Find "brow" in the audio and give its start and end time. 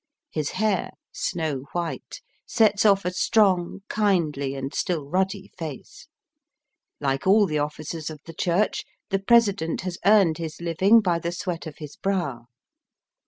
11.97-12.47